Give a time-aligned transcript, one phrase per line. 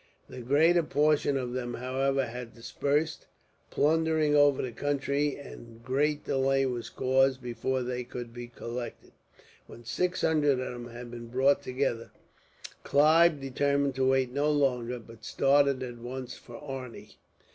[0.27, 3.27] The greater portion of them, however, had dispersed,
[3.69, 9.11] plundering over the country, and great delay was caused before they could be collected.
[9.67, 12.09] When six hundred of them had been brought together,
[12.83, 17.17] Clive determined to wait no longer, but started at once for Arni.